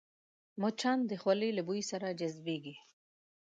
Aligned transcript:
مچان 0.61 0.99
د 1.09 1.11
خولې 1.21 1.49
له 1.57 1.61
بوی 1.67 1.81
سره 1.91 2.07
جذبېږي 2.19 2.75